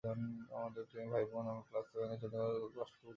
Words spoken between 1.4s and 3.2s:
আমি ক্লাস সেভেনে, ছোটটি সবে ক্লাস টুতে পড়ে।